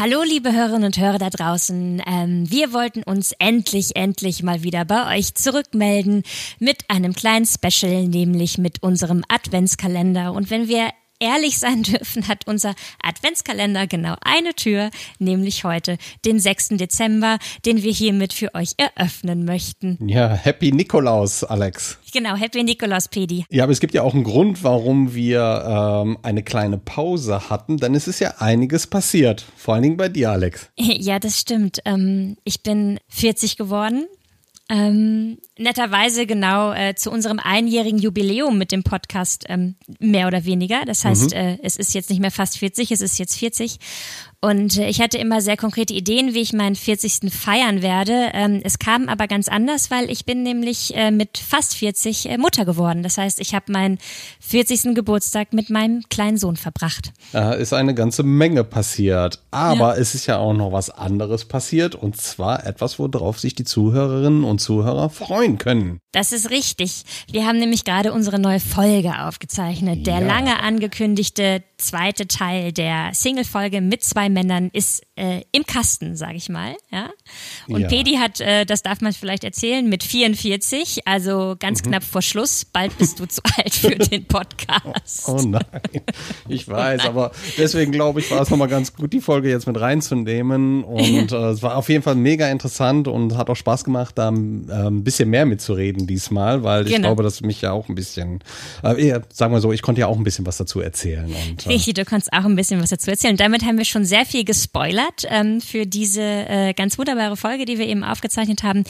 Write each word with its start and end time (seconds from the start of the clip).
Hallo, 0.00 0.22
liebe 0.22 0.52
Hörerinnen 0.52 0.84
und 0.84 0.96
Hörer 0.96 1.18
da 1.18 1.28
draußen. 1.28 2.00
Ähm, 2.06 2.48
wir 2.48 2.72
wollten 2.72 3.02
uns 3.02 3.32
endlich, 3.40 3.96
endlich 3.96 4.44
mal 4.44 4.62
wieder 4.62 4.84
bei 4.84 5.18
euch 5.18 5.34
zurückmelden 5.34 6.22
mit 6.60 6.88
einem 6.88 7.14
kleinen 7.14 7.46
Special, 7.46 8.06
nämlich 8.06 8.58
mit 8.58 8.80
unserem 8.80 9.24
Adventskalender. 9.26 10.34
Und 10.34 10.50
wenn 10.50 10.68
wir 10.68 10.90
ehrlich 11.20 11.58
sein 11.58 11.82
dürfen, 11.82 12.28
hat 12.28 12.46
unser 12.46 12.74
Adventskalender 13.02 13.86
genau 13.86 14.16
eine 14.20 14.54
Tür, 14.54 14.90
nämlich 15.18 15.64
heute, 15.64 15.98
den 16.24 16.38
6. 16.38 16.70
Dezember, 16.70 17.38
den 17.64 17.82
wir 17.82 17.92
hiermit 17.92 18.32
für 18.32 18.54
euch 18.54 18.74
eröffnen 18.76 19.44
möchten. 19.44 19.98
Ja, 20.08 20.28
Happy 20.28 20.72
Nikolaus, 20.72 21.44
Alex. 21.44 21.98
Genau, 22.12 22.36
Happy 22.36 22.62
Nikolaus, 22.62 23.08
Pedi. 23.08 23.44
Ja, 23.50 23.64
aber 23.64 23.72
es 23.72 23.80
gibt 23.80 23.94
ja 23.94 24.02
auch 24.02 24.14
einen 24.14 24.24
Grund, 24.24 24.64
warum 24.64 25.14
wir 25.14 26.02
ähm, 26.04 26.18
eine 26.22 26.42
kleine 26.42 26.78
Pause 26.78 27.50
hatten, 27.50 27.76
denn 27.76 27.94
es 27.94 28.08
ist 28.08 28.20
ja 28.20 28.34
einiges 28.38 28.86
passiert. 28.86 29.44
Vor 29.56 29.74
allen 29.74 29.82
Dingen 29.82 29.96
bei 29.96 30.08
dir, 30.08 30.30
Alex. 30.30 30.70
Ja, 31.00 31.18
das 31.18 31.38
stimmt. 31.38 31.78
Ähm, 31.84 32.36
ich 32.44 32.62
bin 32.62 32.98
40 33.08 33.56
geworden 33.56 34.06
ähm, 34.68 35.38
netterweise 35.56 36.26
genau 36.26 36.72
äh, 36.72 36.94
zu 36.94 37.10
unserem 37.10 37.38
einjährigen 37.38 37.98
Jubiläum 37.98 38.58
mit 38.58 38.70
dem 38.70 38.82
Podcast 38.82 39.46
ähm, 39.48 39.76
mehr 39.98 40.26
oder 40.26 40.44
weniger. 40.44 40.84
Das 40.84 41.04
heißt, 41.04 41.30
mhm. 41.30 41.36
äh, 41.36 41.58
es 41.62 41.76
ist 41.76 41.94
jetzt 41.94 42.10
nicht 42.10 42.20
mehr 42.20 42.30
fast 42.30 42.58
40, 42.58 42.92
es 42.92 43.00
ist 43.00 43.18
jetzt 43.18 43.36
40. 43.38 43.78
Und 44.40 44.78
äh, 44.78 44.88
ich 44.88 45.00
hatte 45.00 45.18
immer 45.18 45.40
sehr 45.40 45.56
konkrete 45.56 45.92
Ideen, 45.92 46.32
wie 46.32 46.40
ich 46.40 46.52
meinen 46.52 46.76
40. 46.76 47.32
feiern 47.32 47.82
werde. 47.82 48.30
Ähm, 48.32 48.60
es 48.62 48.78
kam 48.78 49.08
aber 49.08 49.26
ganz 49.26 49.48
anders, 49.48 49.90
weil 49.90 50.08
ich 50.10 50.26
bin 50.26 50.44
nämlich 50.44 50.94
äh, 50.94 51.10
mit 51.10 51.38
fast 51.38 51.74
40 51.74 52.30
äh, 52.30 52.38
Mutter 52.38 52.64
geworden. 52.64 53.02
Das 53.02 53.18
heißt, 53.18 53.40
ich 53.40 53.54
habe 53.54 53.72
meinen 53.72 53.98
40. 54.40 54.94
Geburtstag 54.94 55.52
mit 55.52 55.70
meinem 55.70 56.02
kleinen 56.08 56.38
Sohn 56.38 56.56
verbracht. 56.56 57.12
Äh, 57.34 57.60
ist 57.60 57.72
eine 57.72 57.94
ganze 57.94 58.22
Menge 58.22 58.62
passiert. 58.62 59.42
Aber 59.50 59.96
ja. 59.96 60.00
es 60.00 60.14
ist 60.14 60.26
ja 60.26 60.38
auch 60.38 60.54
noch 60.54 60.70
was 60.70 60.90
anderes 60.90 61.44
passiert. 61.44 61.96
Und 61.96 62.16
zwar 62.20 62.64
etwas, 62.64 63.00
worauf 63.00 63.40
sich 63.40 63.56
die 63.56 63.64
Zuhörerinnen 63.64 64.44
und 64.44 64.60
Zuhörer 64.60 65.10
freuen 65.10 65.58
können. 65.58 65.98
Das 66.12 66.32
ist 66.32 66.50
richtig. 66.50 67.02
Wir 67.30 67.46
haben 67.46 67.58
nämlich 67.58 67.84
gerade 67.84 68.12
unsere 68.12 68.38
neue 68.38 68.60
Folge 68.60 69.20
aufgezeichnet. 69.26 70.06
Der 70.06 70.20
ja. 70.20 70.26
lange 70.26 70.60
angekündigte 70.60 71.62
zweite 71.76 72.26
Teil 72.26 72.72
der 72.72 73.10
Single-Folge 73.12 73.80
mit 73.80 74.02
zwei 74.02 74.28
Männern 74.28 74.70
ist 74.72 75.02
äh, 75.16 75.42
im 75.52 75.64
Kasten, 75.64 76.16
sage 76.16 76.36
ich 76.36 76.48
mal. 76.48 76.74
Ja. 76.90 77.10
Und 77.68 77.82
ja. 77.82 77.88
Pedi 77.88 78.14
hat, 78.14 78.40
äh, 78.40 78.64
das 78.64 78.82
darf 78.82 79.00
man 79.00 79.12
vielleicht 79.12 79.44
erzählen, 79.44 79.88
mit 79.88 80.02
44, 80.02 81.06
also 81.06 81.56
ganz 81.58 81.82
mhm. 81.82 81.88
knapp 81.88 82.04
vor 82.04 82.22
Schluss. 82.22 82.64
Bald 82.64 82.96
bist 82.98 83.20
du 83.20 83.26
zu 83.26 83.42
alt 83.56 83.74
für 83.74 83.94
den 83.96 84.26
Podcast. 84.26 85.28
Oh 85.28 85.40
nein, 85.42 85.62
ich 86.48 86.68
weiß, 86.68 87.02
oh 87.04 87.08
aber 87.08 87.32
deswegen 87.56 87.92
glaube 87.92 88.20
ich, 88.20 88.30
war 88.30 88.40
es 88.40 88.50
nochmal 88.50 88.68
ganz 88.68 88.94
gut, 88.94 89.12
die 89.12 89.20
Folge 89.20 89.48
jetzt 89.48 89.66
mit 89.66 89.78
reinzunehmen. 89.78 90.84
Und 90.84 91.32
äh, 91.32 91.50
es 91.50 91.62
war 91.62 91.76
auf 91.76 91.88
jeden 91.88 92.02
Fall 92.02 92.14
mega 92.14 92.48
interessant 92.48 93.08
und 93.08 93.36
hat 93.36 93.50
auch 93.50 93.56
Spaß 93.56 93.84
gemacht, 93.84 94.16
da 94.18 94.28
äh, 94.28 94.32
ein 94.32 95.04
bisschen 95.04 95.30
mehr 95.30 95.46
mitzureden 95.46 95.97
diesmal, 96.06 96.62
weil 96.62 96.86
ich 96.86 96.94
genau. 96.94 97.08
glaube, 97.08 97.22
dass 97.22 97.40
mich 97.40 97.60
ja 97.60 97.72
auch 97.72 97.88
ein 97.88 97.94
bisschen, 97.94 98.40
äh, 98.82 99.20
sagen 99.32 99.52
wir 99.52 99.60
so, 99.60 99.72
ich 99.72 99.82
konnte 99.82 100.00
ja 100.00 100.06
auch 100.06 100.16
ein 100.16 100.24
bisschen 100.24 100.46
was 100.46 100.56
dazu 100.56 100.80
erzählen. 100.80 101.26
Und 101.26 101.66
Richtig, 101.66 101.94
du 101.94 102.04
kannst 102.04 102.32
auch 102.32 102.44
ein 102.44 102.56
bisschen 102.56 102.80
was 102.80 102.90
dazu 102.90 103.10
erzählen. 103.10 103.36
Damit 103.36 103.64
haben 103.64 103.78
wir 103.78 103.84
schon 103.84 104.04
sehr 104.04 104.24
viel 104.24 104.44
gespoilert 104.44 105.24
ähm, 105.28 105.60
für 105.60 105.86
diese 105.86 106.22
äh, 106.22 106.74
ganz 106.74 106.98
wunderbare 106.98 107.36
Folge, 107.36 107.64
die 107.64 107.78
wir 107.78 107.86
eben 107.86 108.04
aufgezeichnet 108.04 108.62
haben. 108.62 108.84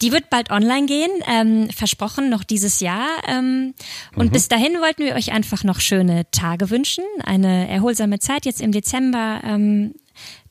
Die 0.00 0.12
wird 0.12 0.30
bald 0.30 0.50
online 0.50 0.86
gehen, 0.86 1.10
ähm, 1.28 1.70
versprochen 1.70 2.30
noch 2.30 2.44
dieses 2.44 2.80
Jahr. 2.80 3.06
Ähm, 3.28 3.74
und 4.16 4.26
mhm. 4.26 4.32
bis 4.32 4.48
dahin 4.48 4.74
wollten 4.80 5.04
wir 5.04 5.14
euch 5.14 5.32
einfach 5.32 5.64
noch 5.64 5.80
schöne 5.80 6.30
Tage 6.30 6.70
wünschen, 6.70 7.04
eine 7.24 7.68
erholsame 7.68 8.18
Zeit 8.18 8.46
jetzt 8.46 8.60
im 8.60 8.72
Dezember, 8.72 9.40
ähm, 9.44 9.94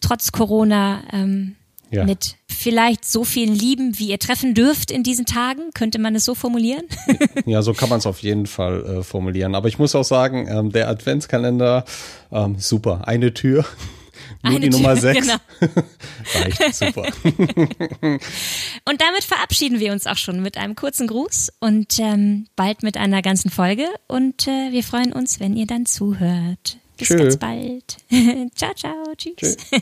trotz 0.02 0.32
Corona. 0.32 1.04
Ähm, 1.12 1.56
ja. 1.94 2.06
mit 2.06 2.36
vielleicht 2.64 3.06
so 3.06 3.26
vielen 3.26 3.54
Lieben, 3.54 4.00
wie 4.00 4.08
ihr 4.08 4.20
treffen 4.20 4.54
dürft 4.54 4.90
in 4.90 5.04
diesen 5.04 5.26
Tagen. 5.26 5.72
Könnte 5.74 6.00
man 6.00 6.16
es 6.16 6.24
so 6.26 6.34
formulieren? 6.34 6.86
ja, 7.46 7.62
so 7.62 7.74
kann 7.74 7.90
man 7.90 8.00
es 8.00 8.06
auf 8.06 8.24
jeden 8.24 8.48
Fall 8.48 8.86
äh, 8.86 9.04
formulieren. 9.04 9.54
Aber 9.54 9.68
ich 9.68 9.78
muss 9.78 9.94
auch 9.96 10.06
sagen, 10.06 10.48
ähm, 10.48 10.72
der 10.72 10.88
Adventskalender, 10.88 11.84
ähm, 12.32 12.56
super. 12.58 13.08
Eine 13.08 13.34
Tür. 13.34 13.66
Nur 14.44 14.56
Eine 14.56 14.62
die 14.62 14.70
Tür, 14.70 14.80
Nummer 14.80 14.96
6. 14.96 15.20
Genau. 15.20 15.36
Reicht, 16.36 16.76
super. 16.76 17.04
und 18.86 19.02
damit 19.02 19.24
verabschieden 19.26 19.80
wir 19.80 19.92
uns 19.92 20.08
auch 20.08 20.18
schon 20.18 20.42
mit 20.42 20.58
einem 20.58 20.76
kurzen 20.76 21.08
Gruß 21.08 21.52
und 21.60 22.00
ähm, 22.00 22.48
bald 22.56 22.84
mit 22.84 22.98
einer 22.98 23.22
ganzen 23.22 23.52
Folge. 23.52 23.88
Und 24.08 24.48
äh, 24.48 24.72
wir 24.72 24.84
freuen 24.84 25.14
uns, 25.14 25.40
wenn 25.40 25.56
ihr 25.56 25.68
dann 25.68 25.86
zuhört. 25.86 26.78
Bis 26.98 27.10
Tschö. 27.10 27.18
ganz 27.18 27.38
bald. 27.38 27.98
ciao, 28.56 28.74
ciao. 28.74 29.14
Tschüss. 29.18 29.58
Tschö. 29.58 29.80